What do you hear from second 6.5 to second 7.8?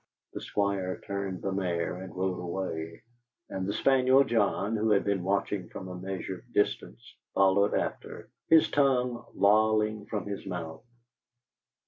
distance, followed